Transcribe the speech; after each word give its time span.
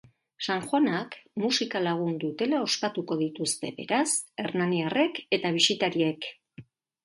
Sanjoanak 0.43 1.17
musika 1.43 1.81
lagun 1.89 2.15
dutela 2.23 2.63
ospatuko 2.69 3.19
dituzte, 3.21 3.73
beraz, 3.83 4.09
hernaniarrek 4.47 5.23
eta 5.41 5.57
bisitariek. 5.61 6.31